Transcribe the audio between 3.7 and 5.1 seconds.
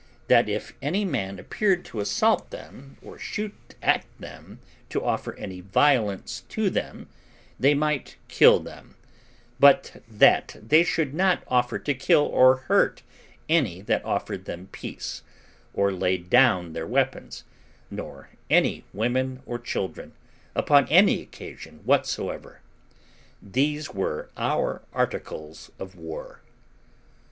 at them to